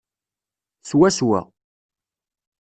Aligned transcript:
Swaswa. 0.89 1.39